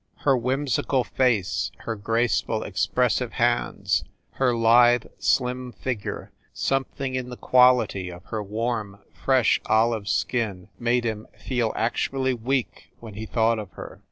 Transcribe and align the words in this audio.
Her 0.25 0.35
whimsical 0.35 1.03
face, 1.03 1.71
her 1.81 1.95
graceful, 1.95 2.63
expressive 2.63 3.33
hands, 3.33 4.03
her 4.31 4.55
lithe, 4.55 5.05
slim 5.19 5.73
fig 5.73 6.05
ure 6.05 6.31
something 6.51 7.13
in 7.13 7.29
the 7.29 7.37
quality 7.37 8.09
of 8.09 8.25
her 8.25 8.41
warm, 8.41 9.03
fresh, 9.13 9.61
olive 9.67 10.07
skin 10.07 10.69
made 10.79 11.03
him 11.03 11.27
feel 11.37 11.71
actually 11.75 12.33
weak 12.33 12.91
when 12.99 13.13
he 13.13 13.27
thought 13.27 13.59
of 13.59 13.73
her. 13.73 13.99